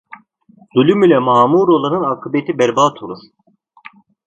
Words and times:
Zulüm 0.75 1.03
ile 1.03 1.19
mâmur 1.19 1.67
olanın 1.67 2.11
akıbeti 2.11 2.57
berbat 2.59 3.03
olur. 3.03 3.19